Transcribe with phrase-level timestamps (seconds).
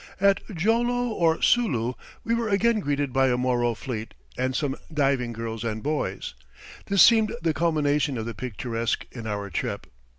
[0.19, 1.93] At Jolo, or Sulu,
[2.23, 6.33] we were again greeted by a Moro fleet and some diving girls and boys.
[6.87, 9.85] This seemed the culmination of the picturesque in our trip.